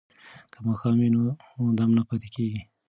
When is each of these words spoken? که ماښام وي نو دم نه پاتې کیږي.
که 0.51 0.57
ماښام 0.65 0.95
وي 0.99 1.09
نو 1.15 1.21
دم 1.77 1.89
نه 1.97 2.03
پاتې 2.07 2.27
کیږي. 2.35 2.61